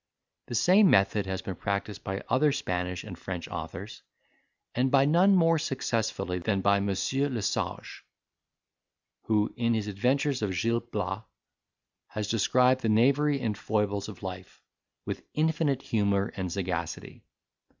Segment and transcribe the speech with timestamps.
[0.47, 4.01] The same method has been practised by other Spanish and French authors,
[4.73, 8.03] and by none more successfully than by Monsieur Le Sage,
[9.25, 11.21] who, in his Adventures of Gil Blas,
[12.07, 14.63] has described the knavery and foibles of life,
[15.05, 17.23] with infinite humour and sagacity.